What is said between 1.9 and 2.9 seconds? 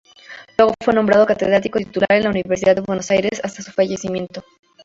en la Universidad de